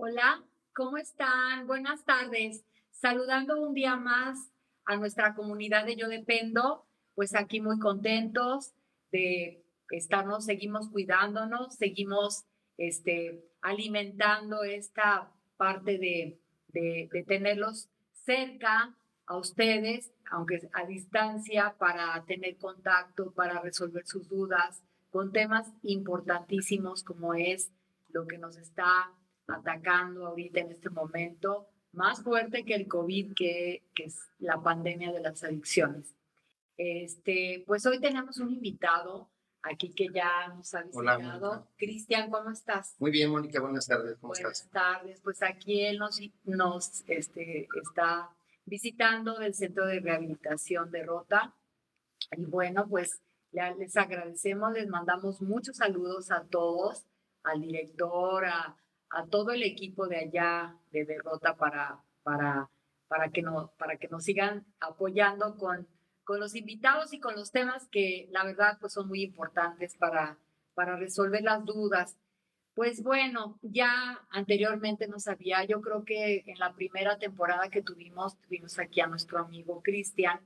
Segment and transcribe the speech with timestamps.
[0.00, 0.44] Hola,
[0.76, 1.66] ¿cómo están?
[1.66, 2.64] Buenas tardes.
[2.92, 4.52] Saludando un día más
[4.84, 6.86] a nuestra comunidad de Yo Dependo,
[7.16, 8.74] pues aquí muy contentos
[9.10, 12.44] de estarnos, seguimos cuidándonos, seguimos
[12.76, 16.38] este, alimentando esta parte de,
[16.68, 18.96] de, de tenerlos cerca
[19.26, 24.80] a ustedes, aunque a distancia, para tener contacto, para resolver sus dudas
[25.10, 27.72] con temas importantísimos como es
[28.10, 29.12] lo que nos está
[29.48, 35.12] atacando ahorita en este momento, más fuerte que el COVID, que, que es la pandemia
[35.12, 36.14] de las adicciones.
[36.76, 39.28] Este, pues hoy tenemos un invitado
[39.62, 41.66] aquí que ya nos ha visitado.
[41.76, 42.94] Cristian, ¿cómo estás?
[42.98, 44.16] Muy bien, Mónica, buenas tardes.
[44.20, 44.70] ¿Cómo buenas estás?
[44.70, 45.20] tardes.
[45.22, 48.30] Pues aquí él nos, nos este, está
[48.64, 51.54] visitando del Centro de Rehabilitación de Rota.
[52.36, 57.06] Y bueno, pues les agradecemos, les mandamos muchos saludos a todos,
[57.42, 58.76] al director, a,
[59.10, 62.70] a todo el equipo de allá de Derrota para, para,
[63.08, 65.88] para, que, no, para que nos sigan apoyando con,
[66.24, 70.38] con los invitados y con los temas que la verdad pues son muy importantes para,
[70.74, 72.18] para resolver las dudas.
[72.74, 78.38] Pues bueno, ya anteriormente nos había, yo creo que en la primera temporada que tuvimos,
[78.42, 80.40] tuvimos aquí a nuestro amigo Cristian,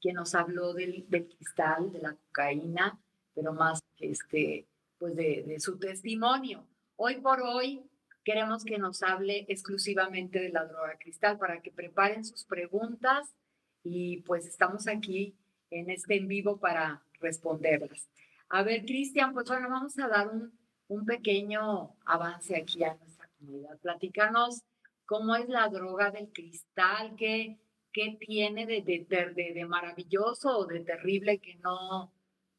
[0.00, 3.00] quien nos habló del, cristal, de la cocaína,
[3.34, 4.68] pero más este,
[4.98, 6.64] pues de su testimonio.
[6.96, 7.84] Hoy por hoy
[8.24, 13.34] queremos que nos hable exclusivamente de la droga cristal para que preparen sus preguntas
[13.82, 15.36] y pues estamos aquí
[15.70, 18.08] en este en vivo para responderlas.
[18.48, 20.52] A ver, Cristian, pues bueno, vamos a dar un,
[20.88, 23.78] un pequeño avance aquí a nuestra comunidad.
[23.80, 24.62] Platícanos
[25.06, 27.58] cómo es la droga del cristal, qué,
[27.92, 32.12] qué tiene de, de, de, maravilloso o de terrible que no,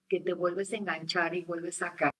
[0.07, 2.12] que te vuelves a enganchar y vuelves a caer.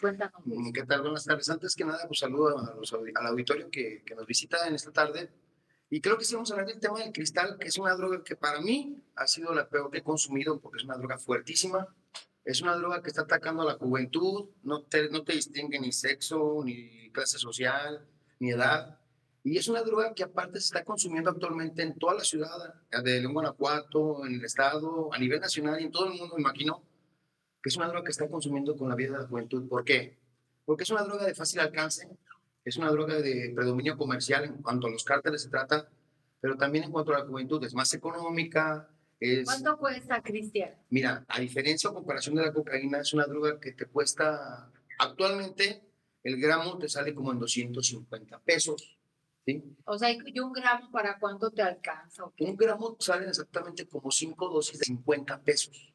[0.00, 0.42] Cuéntanos.
[0.74, 1.02] ¿Qué tal?
[1.02, 1.48] Buenas tardes.
[1.50, 4.92] Antes que nada, pues saludo a los, al auditorio que, que, nos visita en esta
[4.92, 5.30] tarde.
[5.90, 8.22] Y creo que sí vamos a hablar del tema del cristal, que es una droga
[8.22, 11.88] que para mí ha sido la peor que he consumido porque es una droga fuertísima.
[12.44, 15.92] Es una droga que está atacando a la juventud, no te, no te distingue ni
[15.92, 18.98] sexo, ni clase social, ni edad.
[19.42, 23.20] Y es una droga que aparte se está consumiendo actualmente en toda la ciudad de
[23.20, 26.82] León, Guanajuato, en el estado, a nivel nacional y en todo el mundo, me imagino
[27.62, 29.68] que es una droga que está consumiendo con la vida de la juventud.
[29.68, 30.18] ¿Por qué?
[30.64, 32.08] Porque es una droga de fácil alcance,
[32.64, 35.88] es una droga de predominio comercial en cuanto a los cárteles se trata,
[36.40, 38.88] pero también en cuanto a la juventud es más económica.
[39.18, 40.74] Es, ¿Cuánto cuesta, Cristian?
[40.88, 45.82] Mira, a diferencia o comparación de la cocaína, es una droga que te cuesta, actualmente
[46.22, 48.98] el gramo te sale como en 250 pesos.
[49.46, 49.62] ¿sí?
[49.84, 52.24] O sea, ¿y un gramo para cuánto te alcanza?
[52.24, 52.46] Okay.
[52.46, 55.92] Un gramo sale exactamente como 5 dosis de 50 pesos.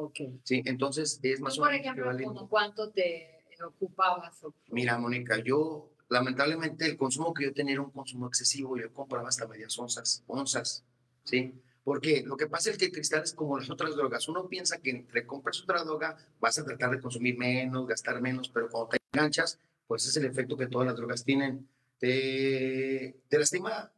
[0.00, 0.20] Ok.
[0.44, 1.80] Sí, entonces es más o menos.
[1.94, 4.40] Por ejemplo, ¿como ¿cuánto te ocupabas?
[4.68, 9.28] Mira, Mónica, yo lamentablemente el consumo que yo tenía era un consumo excesivo, yo compraba
[9.28, 10.84] hasta medias onzas, onzas,
[11.24, 11.54] ¿sí?
[11.84, 14.26] Porque lo que pasa es que el cristal es como las otras drogas.
[14.28, 18.48] Uno piensa que entre compras otra droga vas a tratar de consumir menos, gastar menos,
[18.48, 21.68] pero cuando te enganchas, pues es el efecto que todas las drogas tienen.
[21.98, 23.92] Te, te lastima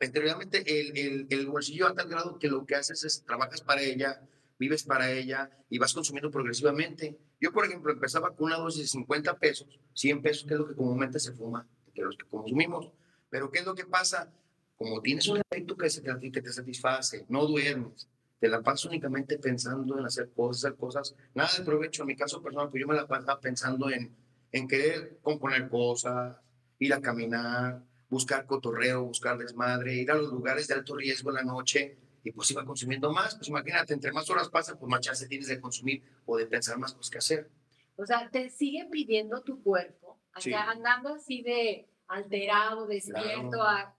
[0.00, 3.82] anteriormente el, el, el bolsillo a tal grado que lo que haces es trabajas para
[3.82, 4.20] ella,
[4.62, 7.18] vives para ella y vas consumiendo progresivamente.
[7.40, 10.68] Yo, por ejemplo, empezaba con una dosis de 50 pesos, 100 pesos, que es lo
[10.68, 12.92] que comúnmente se fuma, de los que consumimos.
[13.28, 14.32] Pero ¿qué es lo que pasa?
[14.76, 18.08] Como tienes un efecto que, se, que te satisface, no duermes,
[18.38, 22.02] te la pasas únicamente pensando en hacer cosas, hacer cosas, nada de provecho.
[22.02, 24.14] En mi caso personal, pues yo me la pasaba pensando en,
[24.52, 26.36] en querer componer cosas,
[26.78, 31.36] ir a caminar, buscar cotorreo, buscar desmadre, ir a los lugares de alto riesgo en
[31.36, 33.34] la noche, y pues iba consumiendo más.
[33.34, 36.78] Pues imagínate, entre más horas pasan, pues más chance tienes de consumir o de pensar
[36.78, 37.50] más cosas que hacer.
[37.96, 40.70] O sea, te sigue pidiendo tu cuerpo, o sea, sí.
[40.70, 43.64] andando así de alterado, despierto, claro.
[43.64, 43.96] a,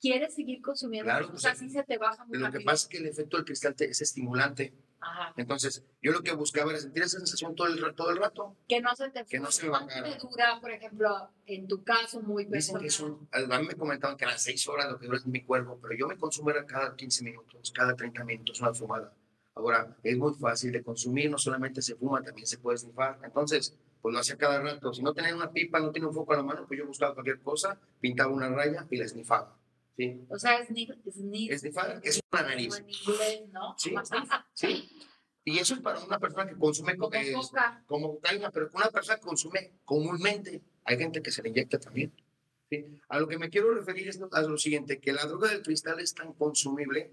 [0.00, 2.60] quieres seguir consumiendo, claro, pues, así se te baja muy Lo rápido.
[2.60, 4.74] que pasa es que el efecto del cristal te, es estimulante.
[5.00, 5.32] Ajá.
[5.36, 8.56] Entonces, yo lo que buscaba era sentir esa sensación todo el, todo el rato.
[8.68, 11.84] Que no se te que no se me ¿Cuánto te dura, por ejemplo, en tu
[11.84, 12.82] caso, muy Dicen personal?
[12.82, 15.44] que son, a mí me comentaban que eran 6 horas lo que dura en mi
[15.44, 19.12] cuerpo, pero yo me consumo era cada 15 minutos, cada 30 minutos una fumada.
[19.54, 23.18] Ahora, es muy fácil de consumir, no solamente se fuma, también se puede snifar.
[23.24, 24.92] Entonces, pues lo hacía cada rato.
[24.92, 27.14] Si no tenía una pipa, no tenía un foco a la mano, pues yo buscaba
[27.14, 29.56] cualquier cosa, pintaba una raya y la snifaba.
[29.98, 30.24] ¿Sí?
[30.30, 32.78] O sea, sniff, sniff, Snifar es una nariz.
[32.78, 33.74] en inglés, ¿no?
[33.76, 33.94] Sí,
[34.54, 34.90] sí.
[35.44, 37.82] Y eso es para una persona que consume Como eh, coca.
[37.86, 40.62] como cocaína, pero una persona que consume comúnmente.
[40.84, 42.12] Hay gente que se le inyecta también.
[42.70, 42.84] ¿sí?
[43.08, 46.00] A lo que me quiero referir es a lo siguiente, que la droga del cristal
[46.00, 47.10] es tan consumible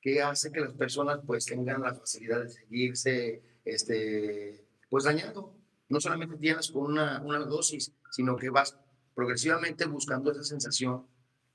[0.00, 5.56] que hace que las personas pues tengan la facilidad de seguirse este, pues dañando.
[5.88, 8.78] No solamente tienes con una, una dosis, sino que vas
[9.14, 11.06] progresivamente buscando esa sensación.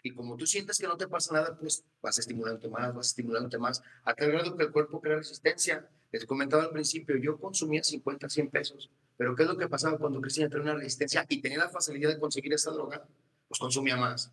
[0.04, 3.58] Y como tú sientes que no te pasa nada, pues vas estimulándote más, vas estimulándote
[3.58, 5.90] más, a tal grado que el cuerpo crea resistencia.
[6.12, 9.98] Les comentaba al principio, yo consumía 50, 100 pesos, pero ¿qué es lo que pasaba
[9.98, 13.06] cuando Cristina tenía una resistencia y tenía la facilidad de conseguir esa droga?
[13.48, 14.32] Pues consumía más.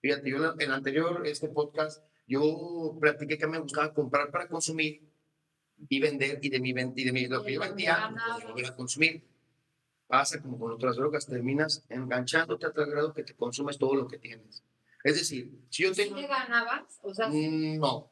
[0.00, 5.08] Fíjate, yo en el anterior, este podcast, yo platiqué que me gustaba comprar para consumir
[5.88, 8.76] y vender, y de mi, y de mi lo que yo vendía, pues, volver a
[8.76, 9.24] consumir.
[10.06, 14.08] Pasa como con otras drogas, terminas enganchándote a tal grado que te consumes todo lo
[14.08, 14.62] que tienes.
[15.04, 16.16] Es decir, si yo tengo...
[16.16, 16.98] ¿Sí le ganabas?
[17.02, 18.10] O sea, mm, no.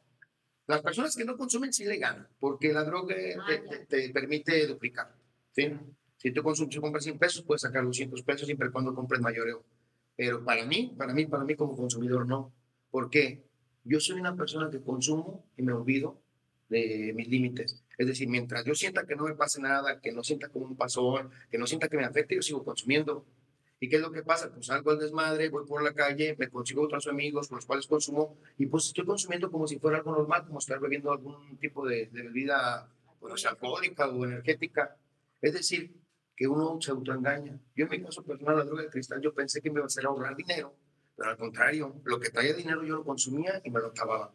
[0.67, 4.67] Las personas que no consumen sí le ganan, porque la droga ah, te, te, permite
[4.67, 5.15] duplicar.
[5.51, 5.71] ¿sí?
[6.17, 9.63] Si tú consumes, si compras 100 pesos, puedes sacar 200 pesos siempre cuando compres mayoreo.
[10.15, 12.51] Pero para mí, para mí, para mí como consumidor no.
[12.89, 13.45] ¿Por qué?
[13.83, 16.19] Yo soy una persona que consumo y me olvido
[16.69, 17.83] de mis límites.
[17.97, 20.75] Es decir, mientras yo sienta que no me pase nada, que no sienta como un
[20.75, 23.25] pasón, que no sienta que me afecte, yo sigo consumiendo.
[23.79, 24.51] ¿Y qué es lo que pasa?
[24.51, 27.85] Pues salgo al desmadre, voy por la calle, me consigo otros amigos con los cuales
[27.85, 31.85] consumo y pues estoy consumiendo como si fuera algo normal, como estar bebiendo algún tipo
[31.85, 34.97] de, bebida pues, alcohólica o energética.
[35.41, 35.93] Es decir,
[36.35, 37.59] que uno se autoengaña.
[37.75, 39.87] Yo en mi caso personal, la droga de cristal, yo pensé que me iba a
[39.87, 40.75] hacer ahorrar dinero,
[41.15, 44.33] pero al contrario, lo que traía dinero yo lo consumía y me lo acababa.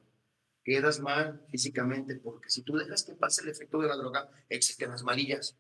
[0.65, 4.91] Quedas mal físicamente, porque si tú dejas que pase el efecto de la droga, existen
[4.91, 5.57] las malillas.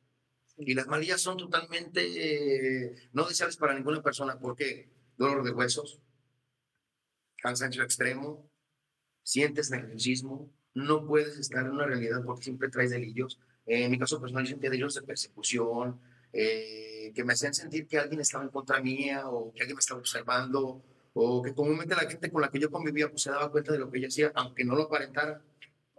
[0.56, 6.00] Y las malillas son totalmente eh, no deseables para ninguna persona, porque dolor de huesos,
[7.36, 8.48] cansancio extremo,
[9.22, 13.40] sientes nerviosismo, no puedes estar en una realidad porque siempre traes delillos.
[13.66, 16.00] en mi caso personal, yo sentía delillos de persecución,
[16.32, 19.80] eh, que me hacían sentir que alguien estaba en contra mía o que alguien me
[19.80, 20.82] estaba observando
[21.14, 23.78] o que comúnmente la gente con la que yo convivía pues se daba cuenta de
[23.78, 25.42] lo que yo hacía, aunque no lo aparentara.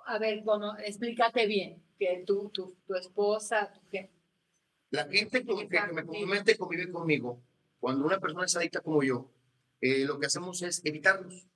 [0.06, 4.23] A ver, bueno, explícate bien, que tú, tu, tu esposa, tu gente.
[4.94, 7.42] La gente que, que, me comúnmente convive conmigo,
[7.80, 9.30] cuando una persona es adicta como yo,
[9.82, 11.48] eh, lo que hacemos es evitarlos.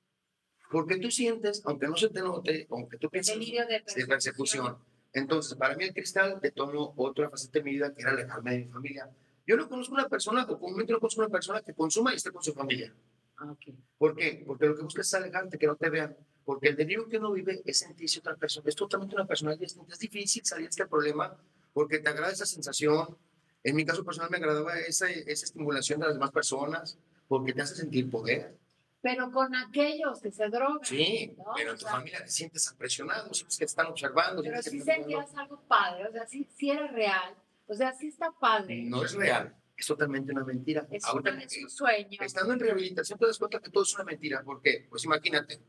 [0.69, 4.77] Porque tú sientes, aunque no se te note, aunque tú pienses de persecución
[5.13, 8.57] entonces, para mí el cristal tomo otra faceta de mi vida que era alejarme de
[8.59, 9.09] mi familia.
[9.45, 12.31] Yo no conozco una persona, o comúnmente no conozco una persona que consuma y esté
[12.31, 12.93] con su familia.
[13.37, 13.75] Ah, okay.
[13.97, 14.43] ¿Por qué?
[14.45, 16.15] Porque lo que busca es alejarte, que no te vean.
[16.43, 18.69] Porque el delirio que uno vive es sentirse otra persona.
[18.69, 19.93] Es totalmente una personalidad distinta.
[19.93, 21.35] Es difícil salir de este problema
[21.77, 23.15] porque te agrada esa sensación.
[23.63, 26.97] En mi caso personal me agradaba esa, esa estimulación de las demás personas
[27.27, 28.57] porque te hace sentir poder
[28.99, 30.83] pero con aquellos que se drogan.
[30.83, 34.41] Sí, pero en tu familia te sientes presionado, sientes que te están observando.
[34.41, 37.35] Pero si sentías algo padre, o sea, si, si era real,
[37.67, 38.83] o sea, sí está padre.
[38.83, 40.87] No es real, es totalmente una mentira.
[40.89, 42.17] Es, un sueño.
[42.19, 44.41] Estando en rehabilitación te das cuenta que todo es una mentira.
[44.43, 44.87] ¿Por qué?
[44.89, 45.61] Pues imagínate,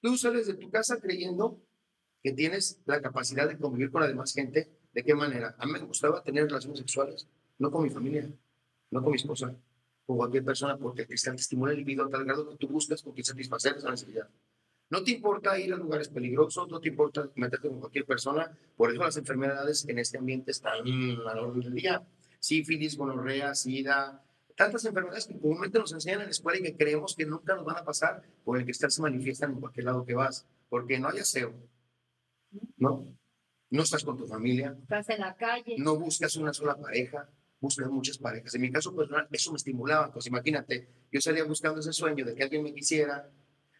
[0.00, 1.60] tú sales de tu casa creyendo
[2.26, 4.75] que tienes la capacidad de convivir con la demás gente.
[4.96, 5.54] ¿De qué manera?
[5.58, 7.28] A mí me gustaba tener relaciones sexuales,
[7.58, 8.26] no con mi familia,
[8.90, 9.54] no con mi esposa
[10.06, 13.02] o cualquier persona porque el te estimula el libido a tal grado que tú buscas
[13.02, 14.26] con quien satisfacer esa necesidad.
[14.88, 18.90] No te importa ir a lugares peligrosos, no te importa meterte con cualquier persona, por
[18.90, 22.02] eso las enfermedades en este ambiente están a la orden del día.
[22.40, 24.24] Sífilis, gonorrea, sida,
[24.56, 27.66] tantas enfermedades que comúnmente nos enseñan en la escuela y que creemos que nunca nos
[27.66, 31.10] van a pasar, por el cristal se manifiestan en cualquier lado que vas, porque no
[31.10, 31.52] hay aseo,
[32.78, 33.04] ¿no?
[33.70, 34.76] No estás con tu familia.
[34.82, 35.76] Estás en la calle.
[35.78, 37.28] No buscas una sola pareja
[37.60, 38.54] buscar muchas parejas.
[38.54, 40.12] En mi caso personal, eso me estimulaba.
[40.12, 43.30] Pues imagínate, yo salía buscando ese sueño de que alguien me quisiera,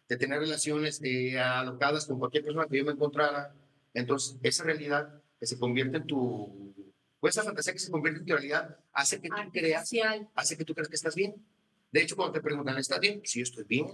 [0.07, 3.53] de tener relaciones eh, alocadas con cualquier persona que yo me encontrara.
[3.93, 6.73] Entonces, esa realidad que se convierte en tu,
[7.19, 9.91] pues esa fantasía que se convierte en tu realidad, hace que tú creas,
[10.35, 11.35] hace que tú creas que estás bien.
[11.91, 13.21] De hecho, cuando te preguntan, ¿estás bien?
[13.23, 13.87] Si yo estoy bien,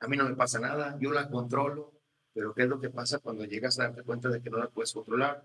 [0.00, 2.01] a mí no me pasa nada, yo la controlo,
[2.34, 4.68] pero ¿qué es lo que pasa cuando llegas a darte cuenta de que no la
[4.68, 5.44] puedes controlar?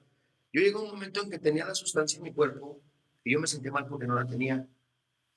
[0.54, 2.82] Yo llego a un momento en que tenía la sustancia en mi cuerpo
[3.24, 4.66] y yo me sentía mal porque no la tenía.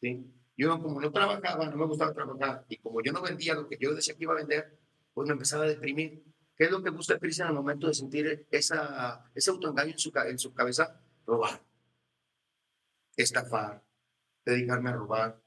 [0.01, 0.25] ¿sí?
[0.57, 3.79] Yo como no trabajaba, no me gustaba trabajar, y como yo no vendía lo que
[3.81, 4.79] yo decía que iba a vender,
[5.15, 6.23] pues me empezaba a deprimir.
[6.55, 9.99] ¿Qué es lo que busca Cristian en el momento de sentir esa, ese autoengaño en
[9.99, 11.01] su, en su cabeza?
[11.27, 11.63] Robar,
[13.17, 13.83] estafar,
[14.45, 15.41] dedicarme a robar.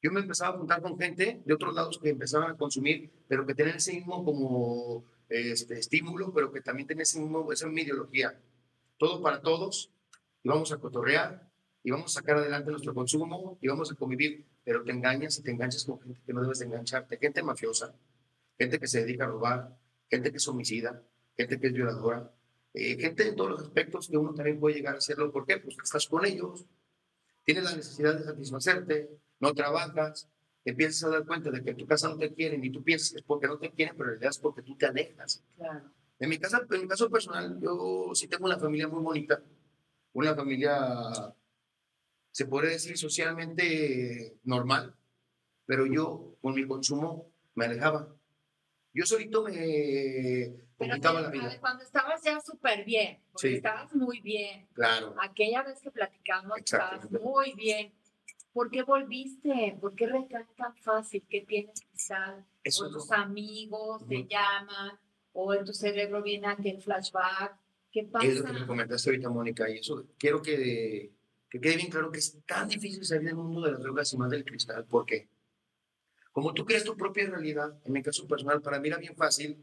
[0.00, 3.44] Yo me empezaba a juntar con gente de otros lados que empezaban a consumir, pero
[3.44, 7.80] que tenían ese mismo como este, estímulo, pero que también tenían ese mismo, esa misma
[7.82, 8.40] ideología.
[8.98, 9.90] Todo para todos,
[10.42, 11.50] y vamos a cotorrear,
[11.82, 15.42] y vamos a sacar adelante nuestro consumo y vamos a convivir, pero te engañas y
[15.42, 17.94] te enganchas con gente que no debes de engancharte, gente mafiosa,
[18.58, 19.76] gente que se dedica a robar,
[20.08, 21.02] gente que es homicida,
[21.36, 22.32] gente que es violadora,
[22.74, 25.32] eh, gente de todos los aspectos que uno también puede llegar a hacerlo.
[25.32, 25.58] ¿Por qué?
[25.58, 26.64] Pues estás con ellos,
[27.44, 29.10] tienes la necesidad de satisfacerte,
[29.40, 30.30] no trabajas,
[30.64, 33.14] empiezas a dar cuenta de que en tu casa no te quieren y tú piensas
[33.14, 35.42] es porque no te quieren, pero en realidad es porque tú te alejas.
[35.56, 35.90] Claro.
[36.18, 39.42] En mi, casa, en mi caso personal, yo sí tengo una familia muy bonita,
[40.12, 41.34] una familia
[42.30, 44.94] se puede decir socialmente normal,
[45.66, 48.08] pero yo con mi consumo me alejaba.
[48.94, 51.58] Yo solito me complicaba la vida.
[51.60, 54.68] Cuando estabas ya súper bien, porque estabas muy bien.
[54.74, 55.14] Claro.
[55.20, 57.92] Aquella vez que platicamos, estabas muy bien.
[58.52, 59.76] ¿Por qué volviste?
[59.80, 61.24] ¿Por qué recae tan fácil?
[61.28, 62.44] ¿Qué tienes quizás?
[62.80, 64.98] o tus amigos te llaman,
[65.32, 67.56] o en tu cerebro viene aquel flashback.
[67.90, 68.26] ¿Qué pasa?
[68.26, 71.12] Es lo que me comentaste ahorita, Mónica, y eso quiero que,
[71.48, 74.16] que quede bien claro que es tan difícil salir del mundo de las drogas y
[74.16, 74.84] más del cristal.
[74.84, 75.28] ¿Por qué?
[76.30, 79.58] Como tú creas tu propia realidad, en mi caso personal, para mí era bien fácil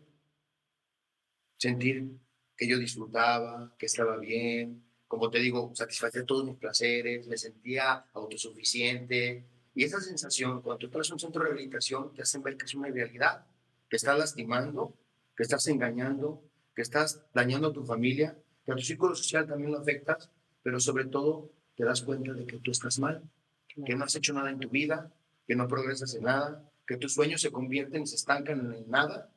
[1.58, 2.12] sentir
[2.56, 8.06] que yo disfrutaba, que estaba bien, como te digo, satisfacía todos mis placeres, me sentía
[8.14, 9.44] autosuficiente.
[9.74, 12.66] Y esa sensación, cuando tú entras a un centro de rehabilitación, te hacen ver que
[12.66, 13.44] es una realidad,
[13.90, 14.94] que estás lastimando,
[15.36, 16.44] que estás engañando,
[16.76, 20.30] que estás dañando a tu familia, que a tu círculo social también lo afectas,
[20.62, 23.24] pero sobre todo te das cuenta de que tú estás mal,
[23.68, 25.12] que no has hecho nada en tu vida,
[25.48, 29.32] que no progresas en nada, que tus sueños se convierten y se estancan en nada.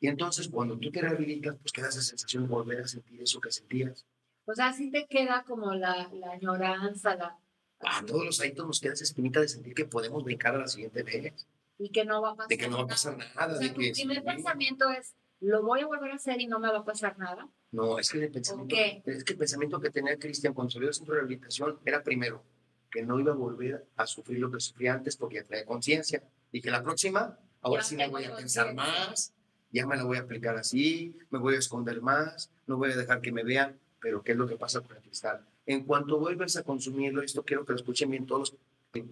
[0.00, 3.40] Y entonces cuando tú te rehabilitas, pues queda esa sensación de volver a sentir eso
[3.40, 4.04] que sentías.
[4.46, 7.36] Pues así te queda como la, la añoranza, la...
[7.80, 10.68] A todos los adictos nos queda esa espinita de sentir que podemos brincar a la
[10.68, 11.46] siguiente vez.
[11.78, 13.58] Y que no va a pasar De que no va a pasar nada.
[13.58, 16.68] de que tu primer pensamiento es, ¿lo voy a volver a hacer y no me
[16.68, 17.48] va a pasar nada?
[17.72, 20.94] No, es que el pensamiento, es que el pensamiento que tenía Cristian cuando salió del
[20.94, 22.42] centro de rehabilitación era primero,
[22.90, 26.22] que no iba a volver a sufrir lo que sufría antes porque ya traía conciencia.
[26.52, 29.34] Y que la próxima, ahora sí me voy a pensar más,
[29.72, 32.96] ya me la voy a aplicar así, me voy a esconder más, no voy a
[32.96, 33.78] dejar que me vean.
[34.00, 35.46] Pero ¿qué es lo que pasa con el cristal?
[35.64, 38.56] En cuanto vuelves a consumirlo, esto quiero que lo escuchen bien todos,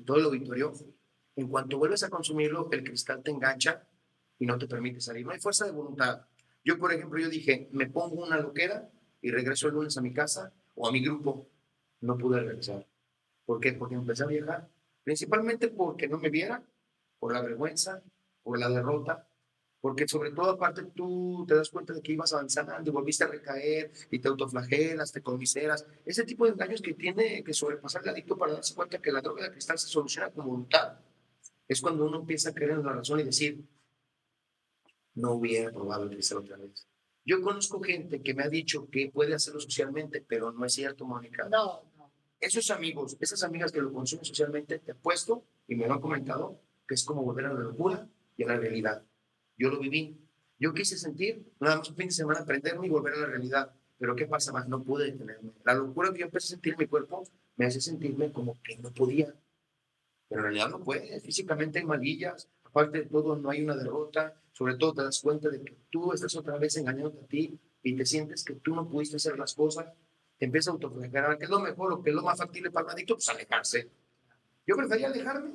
[0.05, 0.73] todo el auditorio,
[1.37, 3.87] en cuanto vuelves a consumirlo, el cristal te engancha
[4.39, 5.27] y no te permite salir.
[5.27, 6.27] No hay fuerza de voluntad.
[6.65, 10.13] Yo, por ejemplo, yo dije, me pongo una loquera y regreso el lunes a mi
[10.13, 11.47] casa o a mi grupo.
[12.01, 12.87] No pude regresar.
[13.45, 13.73] ¿Por qué?
[13.73, 14.69] Porque empecé a viajar.
[15.03, 16.63] Principalmente porque no me viera,
[17.19, 18.03] por la vergüenza,
[18.43, 19.27] por la derrota,
[19.85, 23.27] porque sobre todo aparte tú te das cuenta de que ibas avanzando y volviste a
[23.27, 25.87] recaer y te autoflagelas, te comiseras.
[26.07, 29.21] Ese tipo de engaños que tiene que sobrepasar el adicto para darse cuenta que la
[29.21, 31.01] droga de cristal se soluciona con voluntad.
[31.69, 33.63] Es cuando uno empieza a creer en la razón y decir,
[35.17, 36.89] no hubiera probado el cristal otra vez.
[37.23, 41.05] Yo conozco gente que me ha dicho que puede hacerlo socialmente, pero no es cierto,
[41.05, 41.47] Mónica.
[41.51, 42.11] No, no.
[42.41, 46.59] Esos amigos, esas amigas que lo consumen socialmente, te apuesto, y me lo han comentado,
[46.89, 49.05] que es como volver a la locura y a la realidad.
[49.57, 50.21] Yo lo viví.
[50.59, 53.75] Yo quise sentir, nada más un fin de semana, aprenderme y volver a la realidad.
[53.99, 54.69] Pero ¿qué pasa más?
[54.69, 55.53] No pude detenerme.
[55.65, 57.25] La locura que yo empecé a sentir en mi cuerpo
[57.57, 59.35] me hace sentirme como que no podía.
[60.29, 61.23] Pero en realidad no puedes.
[61.23, 62.49] Físicamente hay malillas.
[62.65, 64.41] Aparte de todo, no hay una derrota.
[64.53, 67.97] Sobre todo te das cuenta de que tú estás otra vez engañando a ti y
[67.97, 69.87] te sientes que tú no pudiste hacer las cosas.
[70.39, 71.39] Te empieza a autoflagelar.
[71.39, 73.15] ¿Qué es lo mejor o qué es lo más factible para un adicto?
[73.15, 73.91] Pues alejarse.
[74.67, 75.55] Yo prefería alejarme.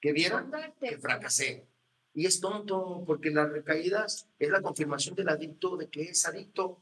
[0.00, 1.69] Que vieran que fracasé.
[2.12, 6.78] Y es tonto, porque las recaídas es la confirmación del adicto de que es adicto.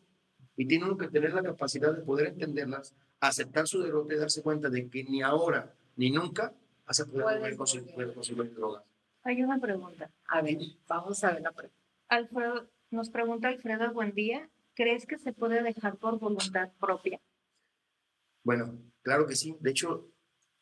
[0.57, 4.43] Y tiene uno que tener la capacidad de poder entenderlas, aceptar su derrota y darse
[4.43, 6.53] cuenta de que ni ahora ni nunca
[6.87, 8.83] vas a poder consumir drogas.
[9.23, 10.11] Hay una pregunta.
[10.29, 10.59] A ver,
[10.89, 11.77] vamos a ver la pregunta.
[12.09, 14.49] Alfredo, nos pregunta Alfredo, buen día.
[14.75, 17.21] ¿Crees que se puede dejar por voluntad propia?
[18.45, 19.57] Bueno, claro que sí.
[19.61, 20.09] De hecho,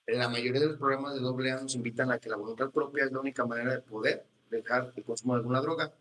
[0.06, 3.12] la mayoría de los programas de AA nos invitan a que la voluntad propia es
[3.12, 5.92] la única manera de poder dejar el consumo de alguna droga.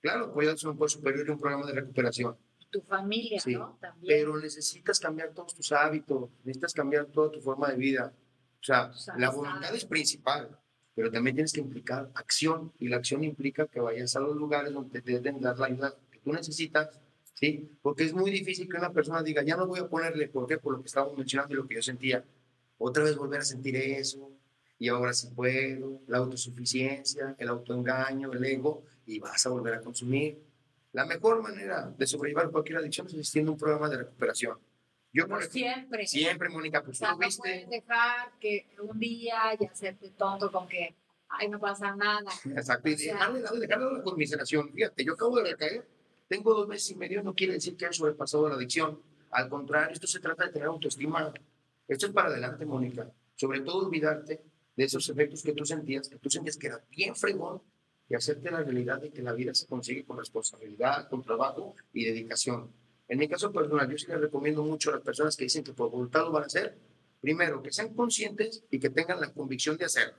[0.00, 2.36] Claro, puede ser un poco superior y un programa de recuperación.
[2.70, 3.78] Tu familia, ¿no?
[3.80, 4.18] También.
[4.18, 8.12] Pero necesitas cambiar todos tus hábitos, necesitas cambiar toda tu forma de vida.
[8.60, 10.58] O sea, la voluntad es principal,
[10.94, 14.72] pero también tienes que implicar acción y la acción implica que vayas a los lugares
[14.72, 16.98] donde te deben dar la ayuda que tú necesitas,
[17.34, 17.70] ¿sí?
[17.82, 20.58] Porque es muy difícil que una persona diga, ya no voy a ponerle, ¿por qué?
[20.58, 22.24] Por lo que estábamos mencionando y lo que yo sentía.
[22.78, 24.30] Otra vez volver a sentir eso,
[24.84, 29.80] y ahora sí puedo, la autosuficiencia, el autoengaño, el ego, y vas a volver a
[29.80, 30.44] consumir.
[30.92, 34.58] La mejor manera de sobrellevar cualquier adicción es haciendo un programa de recuperación.
[35.10, 36.06] Yo por siempre.
[36.06, 40.94] Siempre, Mónica, pues tú no puedes dejar que un día ya hacerte tonto con que,
[41.30, 42.30] ay, no pasa nada.
[42.44, 44.70] Exacto, y dejar de lado, dejar de lado la conmiseración.
[44.70, 45.88] Fíjate, yo acabo de recaer,
[46.28, 49.00] tengo dos meses y medio, no quiere decir que haya sobrepasado la adicción.
[49.30, 51.32] Al contrario, esto se trata de tener autoestima.
[51.88, 53.10] Esto es para adelante, Mónica.
[53.34, 54.42] Sobre todo olvidarte
[54.76, 57.62] de esos efectos que tú sentías, que tú sentías que era bien fregón
[58.08, 62.04] y hacerte la realidad de que la vida se consigue con responsabilidad, con trabajo y
[62.04, 62.70] dedicación.
[63.08, 65.72] En mi caso personal, yo sí les recomiendo mucho a las personas que dicen que
[65.72, 66.76] por voluntad lo van a hacer,
[67.20, 70.18] primero, que sean conscientes y que tengan la convicción de hacerlo.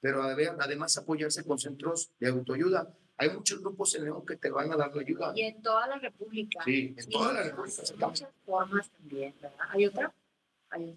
[0.00, 2.94] Pero además apoyarse con centros de autoayuda.
[3.18, 5.32] Hay muchos grupos en León que te van a dar la ayuda.
[5.34, 6.62] Y en toda la República.
[6.64, 7.82] Sí, en toda la República.
[8.06, 9.66] muchas formas también, ¿verdad?
[9.70, 10.14] Hay otra.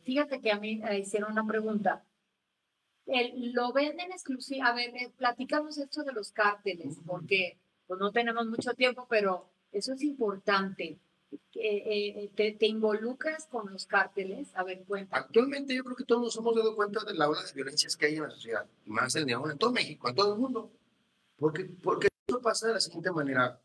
[0.03, 2.03] Fíjate que a mí me hicieron una pregunta
[3.11, 4.65] el- lo venden exclusivo.
[4.65, 9.49] A ver, eh, platícanos esto de los cárteles, porque pues, no tenemos mucho tiempo, pero
[9.71, 10.99] eso es importante.
[11.31, 14.49] Eh, eh, te, te involucras con los cárteles?
[14.55, 15.15] A ver, cuenta.
[15.17, 18.07] Actualmente yo creo que todos nos hemos dado cuenta de la ola de violencias que
[18.07, 20.71] hay en la sociedad, y más en, en todo México, en todo el mundo.
[21.37, 23.61] Porque, porque esto pasa de la siguiente manera.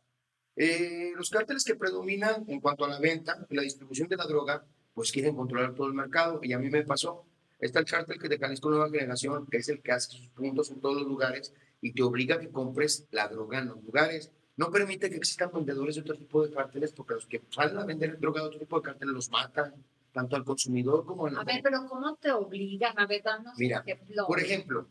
[0.57, 4.27] Eh, los cárteles que predominan en cuanto a la venta y la distribución de la
[4.27, 6.41] droga, pues quieren controlar todo el mercado.
[6.43, 7.25] Y a mí me pasó.
[7.65, 10.71] Está el cártel que de Jalisco Nueva Generación, que es el que hace sus puntos
[10.71, 14.31] en todos los lugares y te obliga a que compres la droga en los lugares.
[14.59, 17.87] No permite que existan vendedores de otro tipo de cárteles porque los que salen a
[17.87, 19.73] vender droga de otro tipo de cárteles los matan,
[20.13, 21.39] tanto al consumidor como al...
[21.39, 22.99] A ver, pero ¿cómo te obligan?
[22.99, 24.27] A ver, danos Mira, ejemplo.
[24.27, 24.87] Por ejemplo,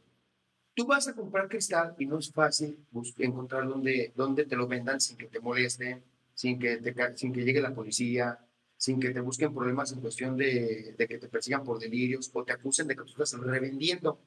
[0.74, 2.84] tú vas a comprar cristal y no es fácil
[3.20, 6.04] encontrar donde, donde te lo vendan sin que te molesten,
[6.34, 8.40] sin que, te, ca- sin que llegue la policía,
[8.84, 12.44] sin que te busquen problemas en cuestión de, de que te persigan por delirios o
[12.44, 14.20] te acusen de que tú estás revendiendo.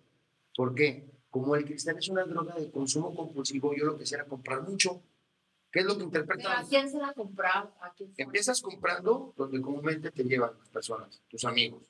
[0.57, 1.05] ¿Por qué?
[1.29, 4.63] Como el cristal es una droga de consumo compulsivo, yo lo que hacía era comprar
[4.63, 5.03] mucho.
[5.71, 7.77] ¿Qué es lo que ¿Pero a quién se la compraba?
[7.83, 11.83] ¿A quién se la- Empiezas comprando donde comúnmente te llevan las personas, tus amigos.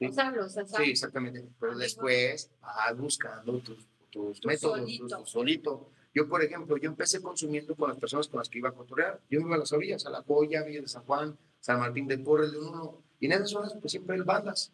[0.00, 0.06] ¿sí?
[0.06, 1.44] O sea, los- o sea, Sí, exactamente.
[1.60, 1.78] Pero Amigos.
[1.94, 4.90] después vas buscando tus, tus métodos,
[5.30, 5.92] solito.
[6.12, 9.20] Yo, por ejemplo, yo empecé consumiendo con las personas con las que iba a cotorrear.
[9.30, 12.06] Yo me iba a las orillas, a La Joya, Villa de San Juan, San Martín
[12.06, 13.02] de Porres, de Uno.
[13.20, 14.72] Y en esas zonas, pues siempre hay bandas.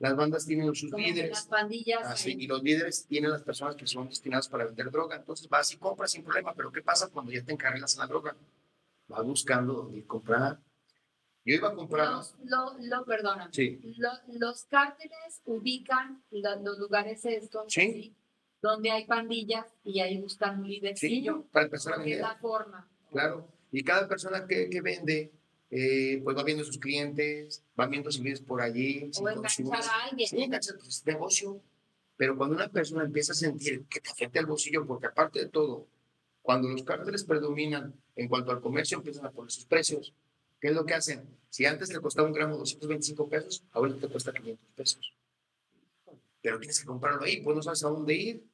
[0.00, 1.42] Las bandas tienen sus como que las líderes.
[1.46, 2.06] pandillas.
[2.06, 5.16] Así, y los líderes tienen las personas que son destinadas para vender droga.
[5.16, 6.52] Entonces vas y compras sin problema.
[6.54, 8.36] Pero ¿qué pasa cuando ya te encargas en la droga?
[9.06, 10.58] Vas buscando dónde ir comprar.
[11.44, 12.08] Yo iba a comprar.
[12.10, 13.48] Los, lo, lo, perdona.
[13.52, 13.78] Sí.
[13.98, 17.80] Lo- los cárteles ubican los lugares estos Sí.
[17.82, 18.14] así,
[18.62, 21.42] donde hay pandillas y ahí buscan un Sí, lidercillo.
[21.52, 22.20] para empezar a es vender.
[22.22, 22.88] la forma.
[23.10, 23.46] Claro.
[23.70, 25.32] Y cada persona que, que vende,
[25.76, 29.10] eh, pues va viendo sus clientes, va viendo si vives por allí.
[29.12, 30.28] si O enganchar a alguien.
[30.28, 31.60] Sí, enganchar, pues, negocio.
[32.16, 35.48] Pero cuando una persona empieza a sentir que te afecta el bolsillo, porque aparte de
[35.48, 35.88] todo,
[36.42, 40.14] cuando los cárteles predominan en cuanto al comercio, empiezan a poner sus precios.
[40.60, 41.26] ¿Qué es lo que hacen?
[41.50, 45.12] Si antes te costaba un gramo 225 pesos, ahora te cuesta 500 pesos.
[46.40, 48.44] Pero tienes que comprarlo ahí, pues no sabes a dónde ir.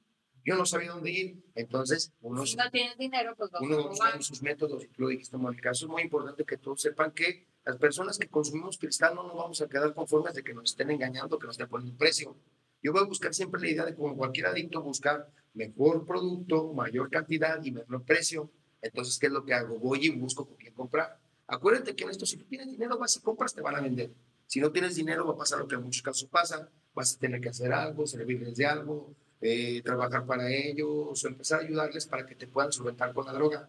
[0.45, 1.43] Yo no sabía dónde ir.
[1.55, 5.71] Entonces, uno Si no tienes dinero, pues uno sus métodos, lo dijiste, Mónica.
[5.71, 9.37] Eso es muy importante que todos sepan que las personas que consumimos cristal no nos
[9.37, 12.37] vamos a quedar conformes de que nos estén engañando, que nos estén poniendo un precio.
[12.83, 17.11] Yo voy a buscar siempre la idea de, como cualquier adicto, buscar mejor producto, mayor
[17.11, 18.51] cantidad y menor precio.
[18.81, 19.79] Entonces, ¿qué es lo que hago?
[19.79, 21.19] Voy y busco con quién comprar.
[21.47, 24.11] Acuérdate que en esto, si tú tienes dinero, vas y compras, te van a vender.
[24.47, 26.71] Si no tienes dinero, va a pasar lo que en muchos casos pasa.
[26.95, 31.61] Vas a tener que hacer algo, servirles de algo, eh, trabajar para ellos o empezar
[31.61, 33.69] a ayudarles para que te puedan solventar con la droga.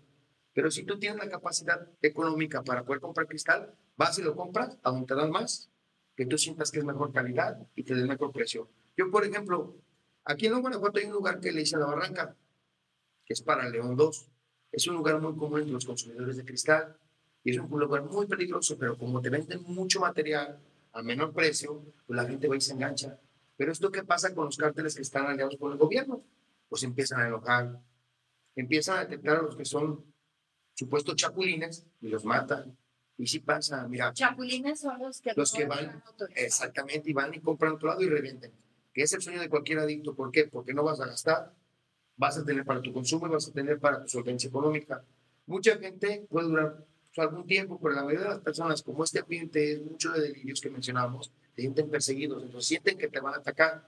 [0.54, 4.78] Pero si tú tienes la capacidad económica para poder comprar cristal, vas y lo compras,
[4.84, 5.70] aún te dan más,
[6.16, 8.70] que tú sientas que es mejor calidad y te den mejor precio.
[8.98, 9.78] Yo, por ejemplo,
[10.26, 12.36] aquí en Guanajuato hay un lugar que le dicen La Barranca,
[13.26, 14.28] que es para León 2.
[14.74, 16.98] Es un lugar muy común entre los consumidores de cristal
[17.44, 20.60] y es un lugar muy peligroso, pero como te venden mucho material
[20.94, 23.18] a menor precio, pues la gente va y se engancha.
[23.62, 26.24] Pero esto qué pasa con los cárteles que están aliados con el gobierno?
[26.67, 27.80] Pues empiezan a enojar,
[28.56, 30.04] empiezan a detectar a los que son
[30.74, 32.76] supuestos chapulines y los matan.
[33.19, 36.02] Y sí pasa, mira, Chapulines son los que, Los que van-
[36.34, 38.52] exactamente, y van y compran a otro lado y revenden.
[38.91, 40.15] Que es el sueño de cualquier adicto.
[40.15, 40.45] ¿Por qué?
[40.47, 41.54] Porque no vas a gastar,
[42.17, 45.06] vas a tener para tu consumo y vas a tener para tu solvencia económica.
[45.45, 49.19] Mucha gente puede durar pues, algún tiempo, pero la mayoría de las personas, como este
[49.19, 53.36] ambiente es mucho de delirios que mencionamos, se sienten perseguidos, entonces sienten que te van
[53.36, 53.86] a atacar,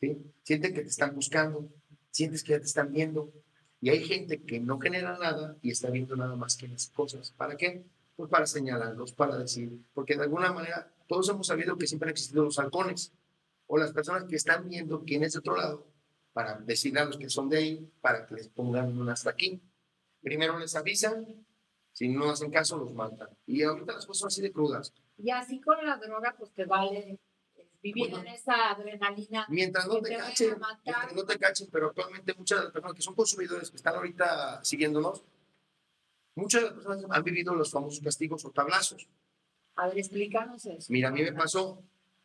[0.00, 0.16] ¿sí?
[0.44, 1.68] sienten que te están buscando,
[2.10, 3.32] sientes que ya te están viendo.
[3.80, 7.32] Y hay gente que no genera nada y está viendo nada más que las cosas.
[7.32, 7.84] ¿Para qué?
[8.16, 12.12] Pues para señalarlos, para decir, porque de alguna manera todos hemos sabido que siempre han
[12.12, 13.12] existido los halcones
[13.66, 15.86] o las personas que están viendo quién es de otro lado
[16.32, 19.60] para decirle a los que son de ahí para que les pongan un hasta aquí.
[20.20, 21.26] Primero les avisan,
[21.92, 23.28] si no hacen caso los matan.
[23.44, 24.92] Y ahorita las cosas son así de crudas.
[25.18, 27.18] Y así con la droga, pues te vale
[27.82, 28.18] vivir Bueno.
[28.26, 29.46] en esa adrenalina.
[29.48, 32.94] Mientras no te te cachen, mientras no te cachen, pero actualmente muchas de las personas
[32.96, 35.22] que son consumidores que están ahorita siguiéndonos,
[36.36, 39.08] muchas de las personas han vivido los famosos castigos o tablazos.
[39.76, 40.92] A ver, explícanos eso.
[40.92, 41.82] Mira, a mí me pasó,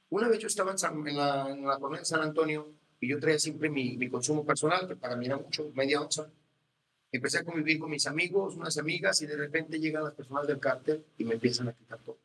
[0.10, 3.10] una vez yo estaba en, San- en la, en la colonia de San Antonio y
[3.10, 6.30] yo traía siempre mi, mi consumo personal, que para mí era mucho, media onza.
[7.12, 10.60] Empecé a convivir con mis amigos, unas amigas, y de repente llegan las personas del
[10.60, 12.18] cártel y me empiezan a quitar todo.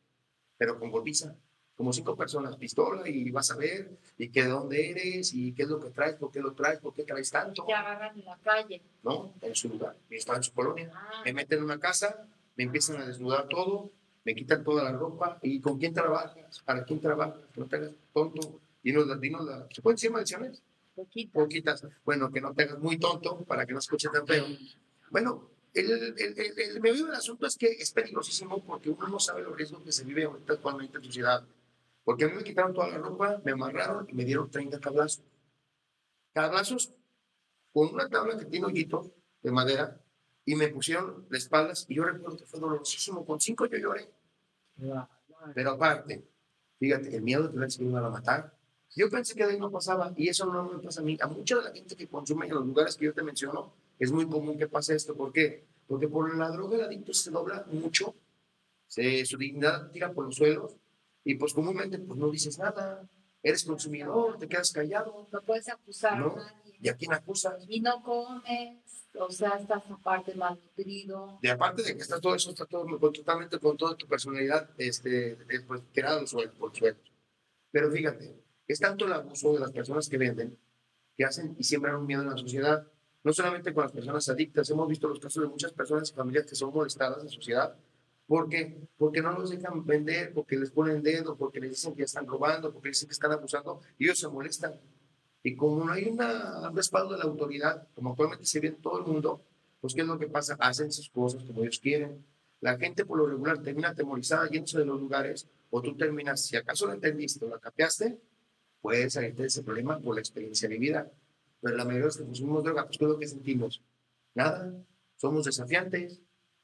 [0.59, 1.33] Pero con golpiza,
[1.77, 5.63] como cinco personas, pistola, y vas a ver, y que de dónde eres, y qué
[5.63, 8.25] es lo que traes, por qué lo traes, por qué traes tanto, Te agarran en
[8.25, 8.81] la calle.
[9.01, 9.33] ¿no?
[9.41, 12.65] En su lugar, y estaba en su colonia Ah, me meten en una casa, me
[12.65, 13.89] empiezan a desnudar todo,
[14.25, 16.59] me quitan toda la ropa, ¿y con quién trabajas?
[16.65, 17.39] ¿Para quién trabajas?
[17.55, 20.61] No te hagas tonto, dinos, la- dinos ¿se pueden decir maldiciones?
[20.93, 21.31] Poquito.
[21.31, 21.87] poquitas.
[22.03, 24.45] Bueno, que no te hagas muy tonto para que no escuche tan feo.
[25.11, 29.19] Bueno, el, el, el, el meollo del asunto es que es peligrosísimo porque uno no
[29.19, 31.45] sabe los riesgos que se vive ahorita actualmente en tu ciudad.
[32.03, 35.23] Porque a mí me quitaron toda la ropa, me amarraron y me dieron 30 tablazos.
[36.33, 36.93] Tablazos
[37.71, 40.01] con una tabla que tiene hoyitos de madera
[40.45, 43.25] y me pusieron de espaldas y yo recuerdo que fue dolorosísimo.
[43.25, 44.09] Con cinco yo lloré.
[45.53, 46.27] Pero aparte,
[46.79, 48.57] fíjate, el miedo de que se me iban a matar.
[48.95, 51.17] Yo pensé que de ahí no pasaba y eso no me pasa a mí.
[51.21, 54.11] A mucha de la gente que consume en los lugares que yo te menciono, es
[54.11, 55.15] muy común que pase esto.
[55.15, 55.67] ¿Por qué?
[55.87, 58.15] Porque por la droga el adicto se dobla mucho,
[58.87, 60.75] se, su dignidad tira por los suelos
[61.23, 63.07] y pues comúnmente pues no dices nada.
[63.41, 65.27] Eres consumidor, te quedas callado.
[65.31, 66.33] No puedes acusar No.
[66.33, 66.75] a nadie.
[66.81, 67.65] ¿Y a quién acusas?
[67.67, 68.77] Y no comes,
[69.13, 71.39] o sea, estás aparte malnutrido.
[71.41, 75.31] De aparte de que está todo eso, está todo totalmente con toda tu personalidad este,
[75.31, 76.97] eh, pues, tirada suelo, por suelo.
[77.71, 80.57] Pero fíjate, es tanto el abuso de las personas que venden
[81.17, 82.87] que hacen y siembran un miedo en la sociedad.
[83.23, 86.45] No solamente con las personas adictas, hemos visto los casos de muchas personas y familias
[86.45, 87.75] que son molestadas en sociedad.
[88.27, 88.77] ¿Por qué?
[88.97, 92.71] Porque no los dejan vender, porque les ponen dedo, porque les dicen que están robando,
[92.71, 94.73] porque les dicen que están abusando, y ellos se molestan.
[95.41, 96.19] Y como no hay un
[96.75, 99.41] respaldo de la autoridad, como actualmente se ve en todo el mundo,
[99.81, 100.55] pues ¿qué es lo que pasa?
[100.59, 102.23] Hacen sus cosas como ellos quieren.
[102.61, 106.55] La gente por lo regular termina atemorizada yéndose de los lugares, o tú terminas, si
[106.55, 108.19] acaso lo entendiste o la capeaste,
[108.81, 111.09] puedes salirte de ese problema por la experiencia vivida.
[111.61, 113.81] Pero la mayoría de los que consumimos droga, pues ¿qué es lo que sentimos?
[114.35, 114.73] Nada,
[115.17, 116.21] somos desafiantes.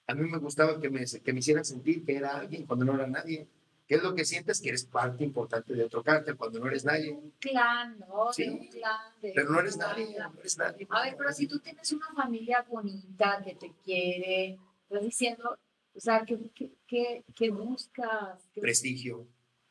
[0.08, 2.94] A mí me gustaba que me, que me hicieran sentir que era alguien cuando no
[2.96, 3.48] era nadie.
[3.88, 4.62] ¿Qué es lo que sientes?
[4.62, 7.12] Que eres parte importante de otro cártel cuando no eres nadie.
[7.12, 8.32] Un clan, ¿no?
[8.34, 8.46] Sí.
[8.46, 9.14] De un clan.
[9.22, 10.88] de Pero no eres nadie, no eres nadie.
[10.90, 15.56] A ver, pero si tú tienes una familia bonita que te quiere, estás diciendo,
[15.94, 18.42] o sea, ¿qué, qué, qué, qué buscas?
[18.54, 19.28] ¿Qué- Prestigio,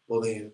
[0.07, 0.53] poder,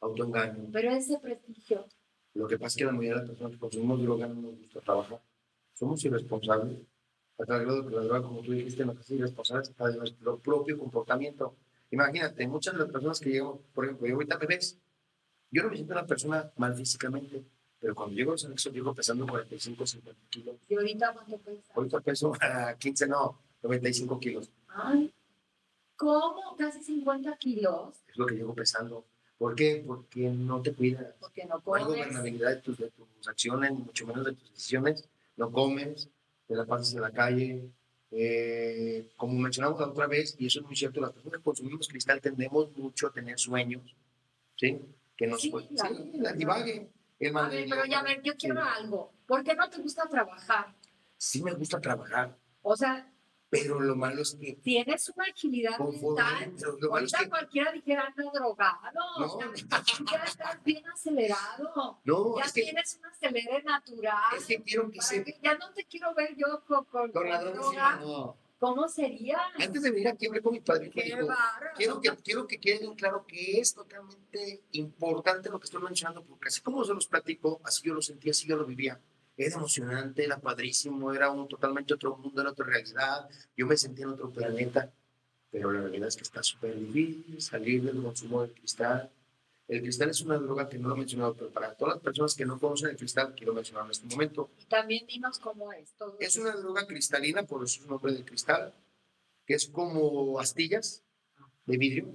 [0.00, 0.68] autoengaño.
[0.72, 1.86] Pero ese prestigio,
[2.34, 4.58] Lo que pasa es que la mayoría de las personas que consumimos droga no nos
[4.58, 5.20] gusta trabajar.
[5.74, 6.78] Somos irresponsables.
[7.40, 10.38] A tal grado que la droga, como tú dijiste, nos hace irresponsables hasta de nuestro
[10.38, 11.54] propio comportamiento.
[11.90, 14.78] Imagínate, muchas de las personas que llegan, por ejemplo, yo ahorita me ves,
[15.50, 17.44] yo no me siento una persona mal físicamente,
[17.78, 20.56] pero cuando llego al sexo llego pesando 45, 50 kilos.
[20.68, 21.72] y ahorita cuánto pesa.
[21.74, 24.50] Ahorita peso a 15, no, 95 kilos.
[24.68, 25.12] Ay,
[25.96, 26.56] ¿cómo?
[26.58, 29.04] Casi 50 kilos, Es lo que llego pesando.
[29.38, 29.84] ¿Por qué?
[29.86, 31.14] Porque no te cuidas.
[31.20, 31.98] porque no No hay comes.
[31.98, 35.08] gobernabilidad de tus, de tus acciones, ni mucho menos de tus decisiones.
[35.36, 36.08] No comes,
[36.48, 37.70] te la pasas en la calle.
[38.10, 41.86] Eh, como mencionamos la otra vez, y eso es muy cierto, las personas que consumimos
[41.88, 43.94] cristal tendemos mucho a tener sueños,
[44.56, 44.80] ¿sí?
[45.16, 46.90] Que nos Sí, puede- la- sí, la divague.
[47.20, 49.12] El A ver, pero ya a ver, yo quiero algo.
[49.26, 50.74] ¿Por qué no te gusta trabajar?
[51.16, 53.10] Sí me gusta trabajar, O sea,
[53.50, 56.54] pero lo malo es que tienes una agilidad mental.
[56.90, 58.78] Ahorita que cualquiera dijera anda drogado.
[58.94, 59.24] No.
[59.24, 59.50] O sea,
[60.10, 62.00] ya estás bien acelerado.
[62.04, 64.36] no, Ya es que, tienes un acelere natural.
[64.36, 67.42] es que quiero que se ya no te quiero ver yo con, con, con la
[67.42, 68.36] droga, no.
[68.58, 69.38] ¿Cómo sería?
[69.56, 70.90] Antes de venir aquí hablé con mi padre.
[70.90, 71.28] Qué dijo,
[71.76, 76.24] quiero que, quiero que quede bien claro que es totalmente importante lo que estoy mencionando,
[76.24, 79.00] porque así como se los platico, así yo lo sentía, así yo lo vivía.
[79.38, 83.28] Era emocionante, era padrísimo, era un totalmente otro mundo, era otra realidad.
[83.56, 84.92] Yo me sentía en otro planeta,
[85.48, 89.08] pero la realidad es que está súper difícil salir del consumo del cristal.
[89.68, 92.34] El cristal es una droga que no lo he mencionado, pero para todas las personas
[92.34, 94.50] que no conocen el cristal, quiero mencionar en este momento.
[94.58, 96.16] Y también dinos cómo es todo.
[96.18, 98.74] Es una droga cristalina, por eso es el nombre del cristal,
[99.46, 101.04] que es como astillas
[101.64, 102.08] de vidrio.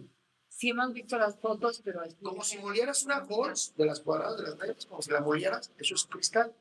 [0.50, 4.38] Sí hemos visto las fotos, pero es Como si molieras una Halls de las cuadradas
[4.38, 6.54] de las negras, como si la molieras, eso es cristal.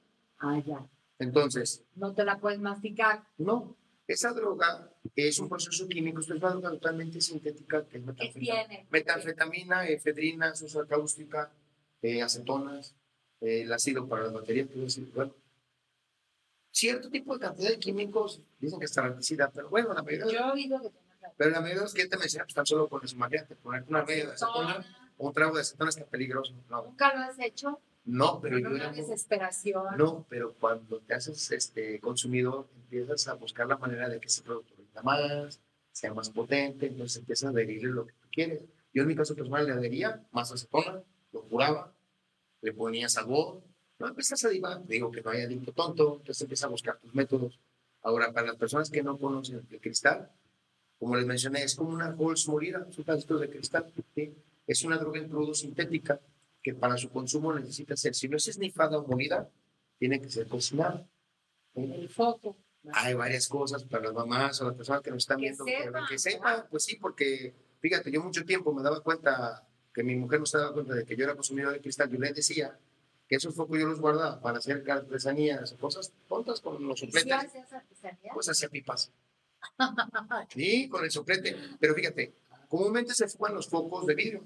[0.43, 0.87] Ah, ya.
[1.19, 3.25] Entonces, No te la puedes masticar.
[3.39, 3.77] no,
[4.09, 8.67] esa droga es un proceso químico, es una droga totalmente sintética que es ¿Qué metanfetamina,
[8.67, 8.87] tiene?
[8.91, 11.51] metanfetamina efedrina, sosa cáustica,
[12.03, 12.95] eh, acetonas,
[13.41, 15.33] eh, el ácido para las baterías, quiero decir, bueno,
[16.73, 20.39] cierto tipo de cantidad de químicos, dicen que es taranticida, pero bueno, la mayoría, Yo
[20.49, 20.91] he oído que
[21.37, 24.05] pero la mayoría de los que te mencionan están solo con eso, imagínate, poner una
[24.05, 24.85] media de acetona
[25.17, 27.81] o un trago de acetona está peligroso, no, ¿Nunca lo has hecho?
[28.05, 29.97] No, pero yo una desesperación.
[29.97, 34.43] No, pero cuando te haces este consumidor, empiezas a buscar la manera de que ese
[34.43, 35.61] producto rinda más,
[35.93, 38.61] sea más potente, entonces empiezas a adherirle lo que tú quieres.
[38.93, 41.93] Yo en mi caso personal le adhería más acetona, lo curaba,
[42.61, 43.63] le ponía sabor,
[43.99, 47.15] no empiezas a divagar, digo que no hay adicto tonto, entonces empiezas a buscar tus
[47.15, 47.61] métodos.
[48.03, 50.29] Ahora, para las personas que no conocen el cristal,
[50.99, 54.35] como les mencioné, es como una Halls molida, son pedacitos de cristal, ¿sí?
[54.67, 56.21] es una droga en crudo sintética
[56.63, 59.51] que para su consumo necesita ser, si no es esnifada o molida,
[59.99, 61.07] tiene que ser cocinada.
[61.75, 61.93] ¿sí?
[61.93, 62.57] El foco.
[62.93, 66.05] Hay varias cosas para las mamás o las personas que nos están Que viendo sepan,
[66.09, 70.41] que sepan, pues sí, porque fíjate, yo mucho tiempo me daba cuenta que mi mujer
[70.41, 72.77] no se daba cuenta de que yo era consumidor de cristal, yo le decía
[73.29, 77.53] que esos focos yo los guardaba para hacer artesanías, cosas tontas con los ¿Sí sopletes.
[78.35, 79.13] Pues hacía pipas.
[80.49, 81.57] Sí, con el soplete.
[81.79, 82.35] Pero fíjate,
[82.69, 84.45] comúnmente se fuman los focos de vidrio.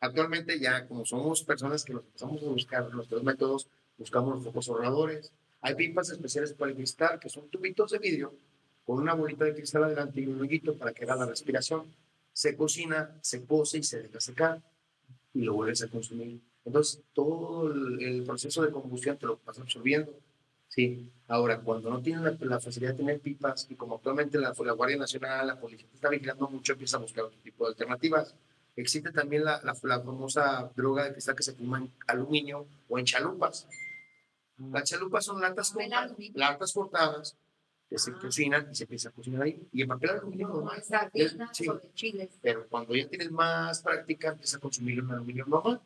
[0.00, 4.68] Actualmente ya, como somos personas que nos empezamos a buscar nuestros métodos, buscamos los focos
[4.68, 5.32] ahorradores.
[5.62, 8.34] Hay pipas especiales para el cristal, que son tubitos de vidrio
[8.86, 11.92] con una bolita de cristal adelante y un hoyito para que haga la respiración.
[12.32, 14.62] Se cocina, se cose y se deja secar
[15.34, 16.40] y lo vuelves a consumir.
[16.64, 20.14] Entonces, todo el, proceso de combustión te lo vas absorbiendo.
[20.68, 21.10] Sí.
[21.26, 24.96] Ahora, cuando no tienen la, facilidad de tener pipas y como actualmente la, la Guardia
[24.96, 28.34] Nacional, la policía está vigilando mucho, empieza a buscar otro tipo de alternativas.
[28.76, 32.98] Existe también la, la, la famosa droga de cristal que se fuma en aluminio o
[32.98, 33.66] en chalupas.
[34.58, 37.36] Las chalupas son latas, cortadas, latas cortadas
[37.88, 38.18] que se Ah.
[38.20, 39.66] cocinan y se empieza a cocinar ahí.
[39.72, 40.82] Y el papel aluminio normal.
[41.52, 41.70] Sí.
[42.42, 45.80] Pero cuando ya tienes más práctica, empiezas a consumir un aluminio normal.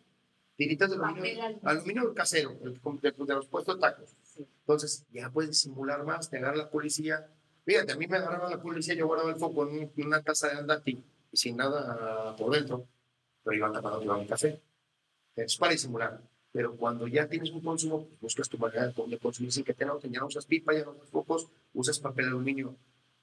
[0.56, 1.60] Tiritas de aluminio, aluminio.
[1.68, 4.10] aluminio casero, el de, de los puestos tacos.
[4.22, 4.46] Sí.
[4.60, 7.26] Entonces, ya puedes simular más, te agarra la policía.
[7.64, 10.22] Fíjate, a mí me agarraba la policía, yo guardaba el foco en, un- en una
[10.22, 12.86] taza de andati sin nada por dentro,
[13.42, 14.60] pero iban tapando iba mi café.
[15.36, 16.20] Es para disimular.
[16.52, 19.72] Pero cuando ya tienes un consumo, pues buscas tu manera de de consumir sin que
[19.72, 20.12] te noten.
[20.12, 22.74] Ya no usas pipa, ya no usas focos, usas papel aluminio.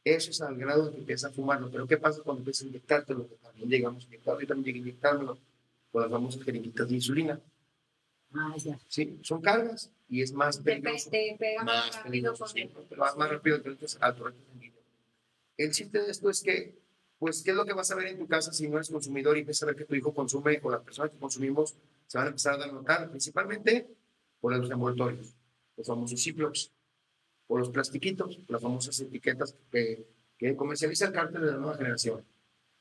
[0.03, 1.69] Eso es al grado de que empiezas a fumarlo.
[1.69, 3.27] Pero ¿qué pasa cuando empiezas a inyectártelo?
[3.27, 4.39] Que también llegamos a inyectarlo.
[4.41, 5.37] Yo también llegué a inyectármelo
[5.91, 7.39] con las famosas jeringuitas de insulina.
[8.33, 8.79] Ah, ya.
[8.87, 12.69] Sí, son cargas y es más peligroso te pega más, más rápido peligroso, con sí,
[12.97, 14.81] más, más rápido que el al torrente sanguíneo.
[15.57, 16.75] El chiste de esto es que,
[17.19, 19.37] pues, ¿qué es lo que vas a ver en tu casa si no eres consumidor
[19.37, 21.75] y empiezas a ver que tu hijo consume o las personas que consumimos
[22.05, 23.87] se van a empezar a notar, principalmente
[24.39, 25.33] por los envoltorios,
[25.75, 26.71] los famosos Ziplocs,
[27.47, 30.05] o los plastiquitos, las famosas etiquetas que,
[30.37, 32.23] que comercializa el cártel de la nueva generación.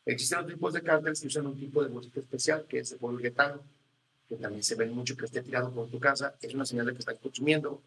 [0.04, 2.98] Existen otros tipos de cárteles que usan un tipo de bolsita especial, que es el
[2.98, 3.62] poliuretano,
[4.28, 6.92] que también se ve mucho que esté tirado por tu casa, es una señal de
[6.92, 7.80] que están consumiendo.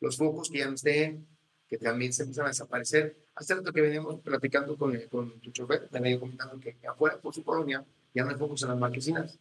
[0.00, 1.26] Los focos que ya no estén,
[1.72, 3.16] que también se empiezan a desaparecer.
[3.34, 7.34] Hace rato que veníamos platicando con, con tu chofer, me había comentado que afuera por
[7.34, 7.82] su colonia
[8.12, 9.38] ya no hay focos en las marquesinas,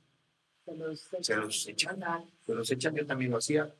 [0.63, 1.99] Se los, se los echan,
[2.45, 3.75] se los echan, yo también lo hacía.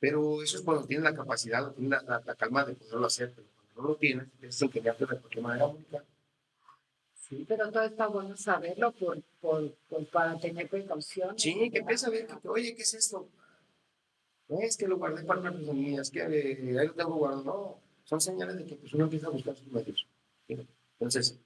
[0.00, 3.06] Pero eso es cuando tienes la capacidad, o tienes la, la- la calma de poderlo
[3.06, 6.04] hacer, pero cuando no lo tienes, empiezas a ingeniarte de cualquier manera única.
[7.14, 11.38] Sí, pero todo está bueno saberlo por, por, por- para tener precaución.
[11.38, 13.28] Sí, que empieza a ver, que, oye, ¿qué es esto?
[14.48, 17.44] No es que lo guardé para una artesanía, es que eh, ahí lo tengo guardado.
[17.44, 20.06] No, son señales de que pues, uno empieza a buscar sus medios.
[20.46, 20.56] ¿sí?
[20.98, 21.38] Entonces,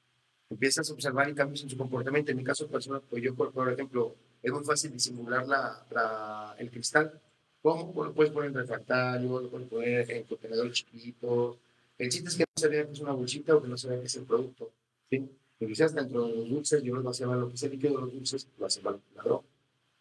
[0.51, 2.31] empiezas a observar y cambios en su comportamiento.
[2.31, 6.71] En mi caso personal, pues yo, por, ejemplo, es muy fácil disimular la, la- el
[6.71, 7.21] cristal.
[7.63, 7.93] ¿Cómo?
[7.93, 11.57] Pues lo puedes poner en refractario, lo puedes poner en contenedores chiquitos.
[11.99, 13.89] El chiste es que no se vea que es una bolsita o que no se
[13.89, 14.71] vea que es el producto.
[15.11, 15.29] ¿sí?
[15.61, 18.01] Y quizás dentro de los dulces, yo los vaciaba lo que es el líquido de
[18.03, 19.45] los dulces, lo hacía la droga.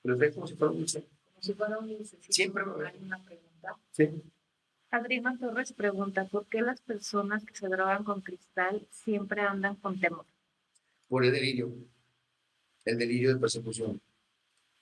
[0.03, 1.01] Pero es como si fuera un dulce.
[1.01, 2.31] Como si fuera un dulcecito.
[2.31, 2.63] Siempre.
[2.63, 3.75] Hay una pregunta.
[3.91, 4.09] Sí.
[4.91, 9.99] Adriana Torres pregunta, ¿por qué las personas que se drogan con cristal siempre andan con
[9.99, 10.25] temor?
[11.07, 11.73] por el delirio,
[12.85, 14.01] el delirio de persecución.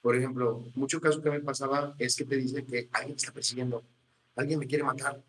[0.01, 3.83] Por ejemplo, mucho caso que me pasaba es que te dicen que alguien está persiguiendo,
[4.35, 5.23] alguien me quiere matar.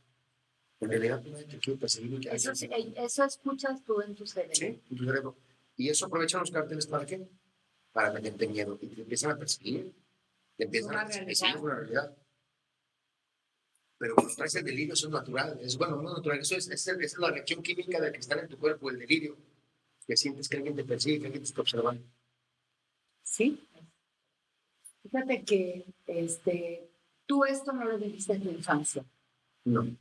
[0.79, 2.29] En realidad, no te quiere perseguir.
[2.29, 4.55] Eso, sí, eso escuchas tú en tu cerebro.
[4.55, 5.37] Sí, en tu cerebro.
[5.77, 7.27] Y eso aprovechan los cárteles para qué?
[7.93, 8.79] Para meterte miedo.
[8.83, 9.95] Y te empiezan a perseguir.
[10.59, 11.57] Te empiezan a perseguir.
[11.57, 12.15] una realidad.
[13.99, 15.59] Pero cuando traes el delirio, eso es natural.
[15.63, 16.41] Es bueno, no es natural.
[16.41, 19.37] Eso es, es, es la reacción química del que está en tu cuerpo, el delirio.
[20.07, 22.03] Que sientes que alguien te persigue, que alguien te está observando.
[23.23, 23.69] Sí.
[25.03, 26.89] Fíjate que este,
[27.27, 29.05] tú esto no lo viviste en tu infancia.
[29.65, 29.97] No.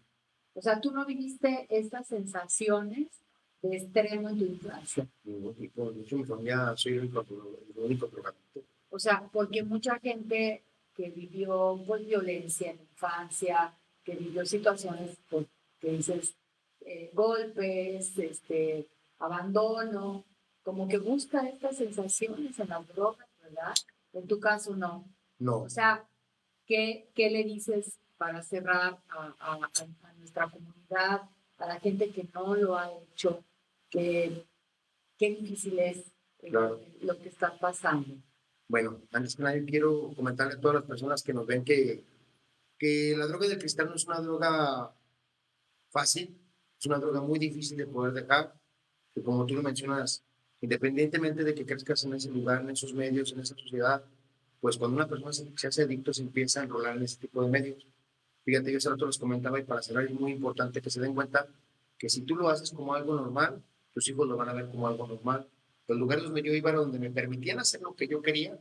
[0.54, 3.08] O sea, tú no viviste estas sensaciones
[3.62, 5.08] de extremo en tu infancia.
[5.58, 5.92] tipo.
[5.92, 7.26] De hecho, mi familia soy el único,
[7.76, 8.10] el único.
[8.90, 10.64] O sea, porque mucha gente
[10.96, 15.48] que vivió pues, violencia en la infancia, que vivió situaciones pues,
[15.82, 16.36] que dices
[16.82, 18.88] eh, golpes, este,
[19.20, 20.24] abandono,
[20.64, 23.74] como que busca estas sensaciones en las drogas, ¿verdad?
[24.14, 25.04] En tu caso no.
[25.40, 26.08] No, O sea,
[26.66, 31.24] ¿qué, qué le dices para cerrar a, a- a- nuestra comunidad,
[31.58, 33.44] a la gente que no lo ha hecho?
[33.90, 34.46] Que,
[35.18, 35.98] qué difícil es
[36.40, 36.80] eh, Claro.
[37.02, 38.16] lo que está pasando.
[38.68, 42.04] bueno, antes que nada quiero comentarle a todas las personas que nos ven que,
[42.78, 44.94] que la droga del cristal no es una droga
[45.90, 46.38] fácil,
[46.78, 48.54] es una droga muy difícil de poder dejar,
[49.14, 50.24] que como tú lo mencionas,
[50.62, 54.04] independientemente de que crezcas en ese lugar, en esos medios, en esa sociedad,
[54.60, 57.42] pues cuando una persona se, se hace adicto se empieza a enrolar en ese tipo
[57.44, 57.86] de medios.
[58.44, 61.16] Fíjate, yo hace rato les comentaba y para cerrar es muy importante que se den
[61.16, 61.48] cuenta
[61.98, 64.88] que si tú lo haces como algo normal, tus hijos lo van a ver como
[64.88, 65.48] algo normal.
[65.88, 68.60] Los lugares donde yo iba, donde me permitían hacer lo que yo quería,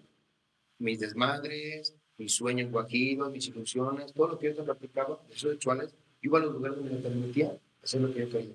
[0.79, 5.95] mis desmadres, mis sueños guajidos, mis ilusiones, todo lo que yo te practicaba, esos sexuales,
[6.23, 8.55] iba a los lugares donde me permitía hacer lo que yo quería.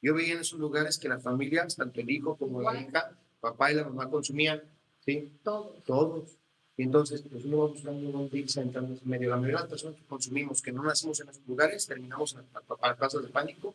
[0.00, 3.70] Yo veía en esos lugares que las familias, tanto el hijo como la hija, papá
[3.70, 4.62] y la mamá consumían,
[5.04, 5.30] ¿sí?
[5.42, 5.82] Todos.
[5.84, 6.38] Todos.
[6.76, 9.30] Y entonces, pues uno va buscando dónde irse entrando en medio.
[9.30, 12.44] La mayoría de las personas que consumimos, que no nacimos en esos lugares, terminamos en
[12.52, 13.74] las casas de pánico,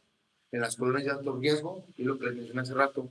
[0.51, 3.07] en las colonias de alto riesgo, y lo que les mencioné hace rato,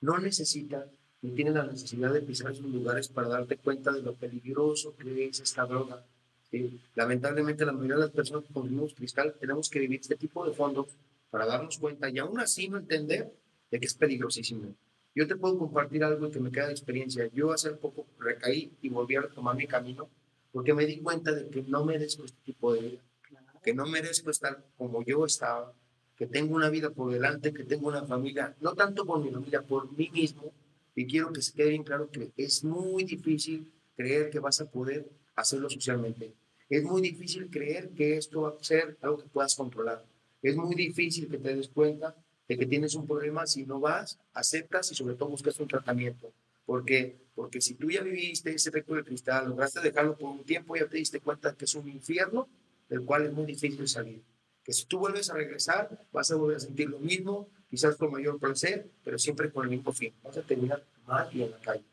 [0.00, 0.84] no necesitan
[1.22, 5.26] ni tienen la necesidad de pisar esos lugares para darte cuenta de lo peligroso que
[5.26, 6.04] es esta droga.
[6.94, 10.54] Lamentablemente, la mayoría de las personas que consumimos cristal tenemos que vivir este tipo de
[10.54, 10.86] fondos
[11.30, 13.32] para darnos cuenta y aún así no entender
[13.70, 14.74] de que es peligrosísimo.
[15.14, 17.28] Yo te puedo compartir algo que me queda de experiencia.
[17.34, 20.08] Yo hace poco recaí y volví a retomar mi camino
[20.52, 23.02] porque me di cuenta de que no merezco este tipo de vida,
[23.62, 25.72] que no merezco estar como yo estaba,
[26.16, 29.62] que tengo una vida por delante, que tengo una familia, no tanto por mi familia,
[29.62, 30.52] por mí mismo.
[30.98, 34.68] Y quiero que se quede bien claro que es muy difícil creer que vas a
[34.68, 36.34] poder hacerlo socialmente.
[36.68, 40.04] Es muy difícil creer que esto va a ser algo que puedas controlar.
[40.42, 42.16] Es muy difícil que te des cuenta
[42.48, 46.32] de que tienes un problema si no vas, aceptas y sobre todo buscas un tratamiento.
[46.66, 47.16] ¿Por qué?
[47.36, 50.88] Porque si tú ya viviste ese efecto de cristal, lograste dejarlo por un tiempo, ya
[50.88, 52.48] te diste cuenta que es un infierno
[52.88, 54.20] del cual es muy difícil salir.
[54.64, 58.12] Que si tú vuelves a regresar, vas a volver a sentir lo mismo, quizás con
[58.12, 60.14] mayor placer, pero siempre con el mismo fin.
[60.22, 61.84] Vas a terminar mal y en la calle.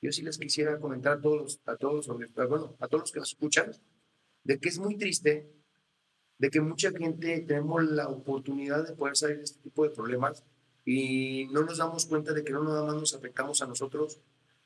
[0.00, 3.30] Yo sí les quisiera comentar a todos, a todos, bueno, a todos los que nos
[3.30, 3.70] escuchan,
[4.42, 5.48] de que es muy triste
[6.42, 10.42] de que mucha gente tenemos la oportunidad de poder salir de este tipo de problemas
[10.84, 14.18] y no nos damos cuenta de que no nada más nos afectamos a nosotros,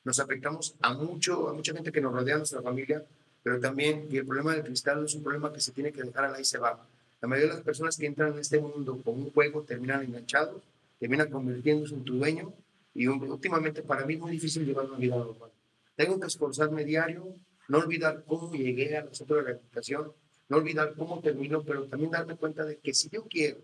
[0.03, 3.05] nos afectamos a mucho, a mucha gente que nos rodea, a nuestra familia,
[3.43, 6.25] pero también que el problema del cristal es un problema que se tiene que dejar
[6.25, 6.83] al y se va.
[7.21, 10.61] La mayoría de las personas que entran en este mundo con un juego terminan enganchados,
[10.99, 12.53] terminan convirtiéndose en tu dueño
[12.93, 15.51] y últimamente para mí es muy difícil llevar una vida normal.
[15.95, 17.33] Tengo que esforzarme diario,
[17.67, 20.11] no olvidar cómo llegué al centro de rehabilitación,
[20.49, 23.57] no olvidar cómo termino, pero también darme cuenta de que si yo quiero,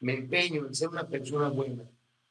[0.00, 1.84] me empeño en ser una persona buena,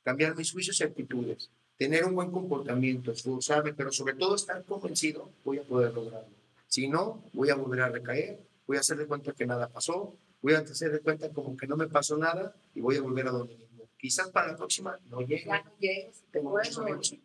[0.04, 5.30] cambiar mis juicios y actitudes, tener un buen comportamiento, esforzarme, pero sobre todo estar convencido,
[5.46, 6.36] voy a poder lograrlo.
[6.68, 10.16] Si no, voy a volver a recaer, voy a hacer de cuenta que nada pasó,
[10.42, 13.28] voy a hacer de cuenta como que no me pasó nada y voy a volver
[13.28, 13.90] a donde mismo.
[13.98, 15.46] Quizás para la próxima no llegue.
[15.46, 16.24] Ya no llegues.
[16.32, 17.16] Tengo muchos amigos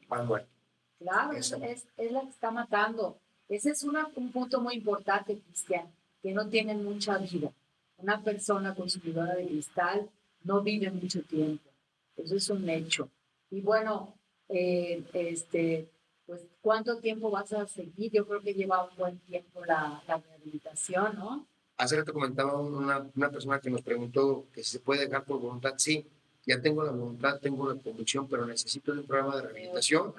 [0.99, 1.53] Claro, es,
[1.97, 3.19] es, la que está matando.
[3.49, 5.91] Ese es una, un punto muy importante, Cristian
[6.23, 7.53] que no tienen mucha vida.
[7.99, 10.09] Una persona consumidora de cristal
[10.45, 11.69] no vive mucho tiempo.
[12.17, 13.11] Eso es un hecho.
[13.51, 14.15] Y bueno,
[14.49, 15.89] eh, este,
[16.27, 18.13] pues, ¿cuánto tiempo vas a seguir?
[18.13, 21.47] Yo creo que lleva un buen tiempo la, la rehabilitación, ¿no?
[21.77, 25.41] Hace rato comentaba una, una, persona que nos preguntó que si se puede dejar por
[25.41, 25.75] voluntad.
[25.79, 26.07] Sí,
[26.47, 30.15] ya tengo la voluntad, tengo la convicción, pero necesito un programa de rehabilitación.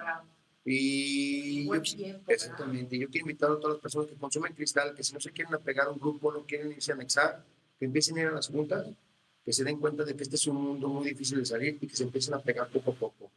[0.64, 1.74] Y yo,
[2.28, 5.30] exactamente, yo quiero invitar a todas las personas que consumen cristal, que si no se
[5.30, 7.44] quieren apegar a un grupo, no quieren irse a anexar,
[7.78, 8.86] que empiecen a ir a las juntas,
[9.44, 11.86] que se den cuenta de que este es un mundo muy difícil de salir y
[11.86, 13.30] que se empiecen a pegar poco a poco.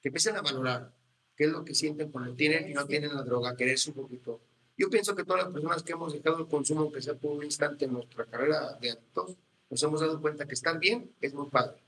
[0.00, 0.92] Que empiecen a valorar
[1.36, 4.40] qué es lo que sienten cuando tienen y no tienen la droga, quererse un poquito.
[4.76, 7.44] Yo pienso que todas las personas que hemos dejado el consumo, aunque sea por un
[7.44, 9.36] instante en nuestra carrera de adictos,
[9.70, 11.80] nos hemos dado cuenta que estar bien es muy padre.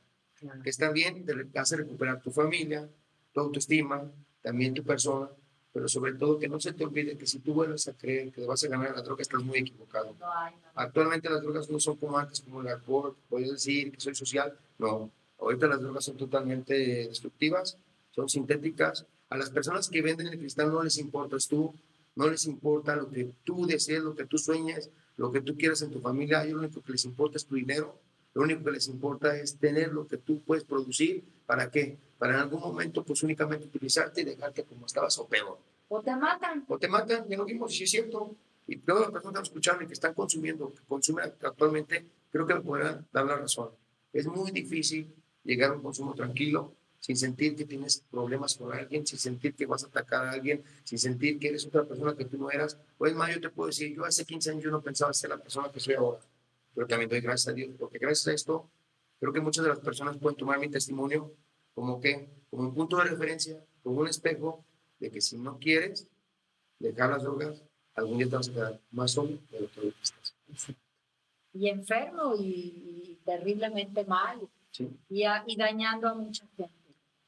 [0.62, 2.88] Que estar bien te hace recuperar tu familia,
[3.32, 4.10] tu autoestima,
[4.42, 5.30] también tu persona,
[5.72, 8.46] pero sobre todo que no se te olvide que si tú vuelves a creer que
[8.46, 10.14] vas a ganar la droga, estás muy equivocado.
[10.74, 14.56] Actualmente las drogas no son como antes, como el alcohol, puedes decir que soy social,
[14.78, 15.10] no.
[15.38, 16.74] Ahorita las drogas son totalmente
[17.08, 17.76] destructivas,
[18.12, 19.04] son sintéticas.
[19.34, 21.74] A las personas que venden el cristal no les importas tú,
[22.14, 25.82] no les importa lo que tú desees, lo que tú sueñes, lo que tú quieras
[25.82, 26.38] en tu familia.
[26.38, 27.98] A lo único que les importa es tu dinero,
[28.32, 31.24] lo único que les importa es tener lo que tú puedes producir.
[31.46, 31.98] ¿Para qué?
[32.16, 35.58] para en algún momento pues únicamente utilizarte y dejarte como estabas o peor.
[35.88, 36.64] O te matan.
[36.68, 38.36] O te matan, ya lo vimos, si es cierto.
[38.68, 42.46] Y todas las personas que están escuchando y que están consumiendo, que consumen actualmente, creo
[42.46, 43.70] que me podrán dar la razón.
[44.12, 46.72] Es muy difícil llegar a un consumo tranquilo,
[47.04, 50.64] sin sentir que tienes problemas con alguien, sin sentir que vas a atacar a alguien,
[50.84, 52.78] sin sentir que eres otra persona que tú no eras.
[52.96, 55.28] O es más, yo te puedo decir, yo hace 15 años yo no pensaba ser
[55.28, 56.20] la persona que soy ahora,
[56.74, 58.70] pero también doy gracias a Dios, porque gracias a esto,
[59.20, 61.30] creo que muchas de las personas pueden tomar mi testimonio
[61.74, 64.64] como que, como un punto de referencia, como un espejo
[64.98, 66.08] de que si no quieres
[66.78, 67.62] dejar las drogas,
[67.96, 70.34] algún día te vas a quedar más solo de lo que estás.
[71.52, 74.40] Y enfermo y, terriblemente mal.
[74.70, 74.88] Sí.
[75.10, 76.83] Y, y dañando a mucha gente,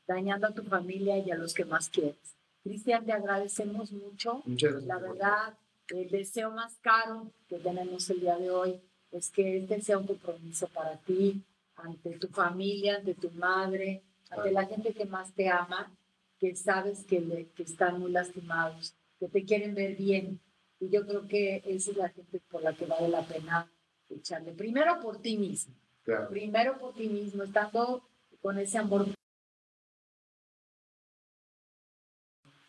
[0.06, 2.36] dañando a tu familia y a los que más quieres.
[2.62, 4.42] Cristian, te agradecemos mucho.
[4.44, 4.88] Muchas gracias.
[4.88, 8.80] La verdad, el deseo más caro que tenemos el día de hoy
[9.12, 11.42] es que este sea un compromiso para ti,
[11.76, 15.92] ante tu familia, ante tu madre, ante la gente que más te ama,
[16.38, 20.40] que sabes que, le, que están muy lastimados que te quieren ver bien.
[20.78, 23.70] Y yo creo que esa es la gente por la que vale la pena
[24.10, 24.52] echarle.
[24.52, 25.74] Primero por ti mismo.
[26.04, 26.28] Claro.
[26.28, 28.08] Primero por ti mismo, estando
[28.40, 29.06] con ese amor.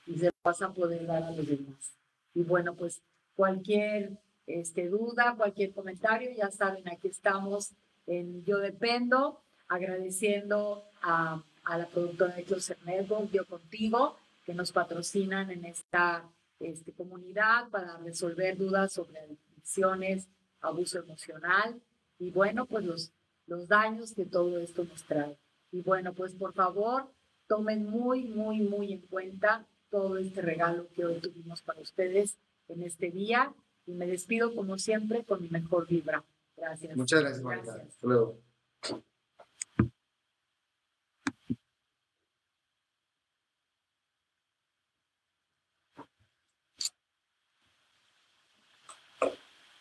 [0.07, 1.93] Y se vas a poder dar a los demás.
[2.33, 3.01] Y bueno, pues
[3.35, 7.71] cualquier este, duda, cualquier comentario, ya saben, aquí estamos
[8.05, 14.71] en Yo Dependo, agradeciendo a, a la productora de Closer Network, Yo Contigo, que nos
[14.71, 16.23] patrocinan en esta
[16.59, 20.27] este, comunidad para resolver dudas sobre adicciones,
[20.61, 21.81] abuso emocional
[22.17, 23.11] y bueno, pues los,
[23.45, 25.37] los daños que todo esto nos trae.
[25.71, 27.11] Y bueno, pues por favor,
[27.47, 32.83] tomen muy, muy, muy en cuenta todo este regalo que hoy tuvimos para ustedes en
[32.83, 33.53] este día
[33.85, 36.23] y me despido como siempre con mi mejor vibra.
[36.55, 36.97] Gracias.
[36.97, 37.43] Muchas gracias.
[37.43, 37.87] Gracias.
[37.87, 38.39] Hasta luego.